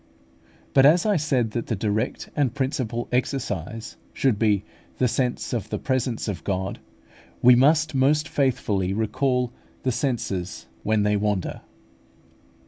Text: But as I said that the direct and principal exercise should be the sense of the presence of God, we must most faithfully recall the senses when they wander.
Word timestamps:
But 0.73 0.83
as 0.87 1.05
I 1.05 1.15
said 1.15 1.51
that 1.51 1.67
the 1.67 1.75
direct 1.75 2.31
and 2.35 2.55
principal 2.55 3.07
exercise 3.11 3.97
should 4.13 4.39
be 4.39 4.63
the 4.97 5.07
sense 5.07 5.53
of 5.53 5.69
the 5.69 5.77
presence 5.77 6.27
of 6.27 6.43
God, 6.43 6.79
we 7.43 7.53
must 7.53 7.93
most 7.93 8.27
faithfully 8.27 8.93
recall 8.93 9.53
the 9.83 9.91
senses 9.91 10.65
when 10.81 11.03
they 11.03 11.15
wander. 11.17 11.61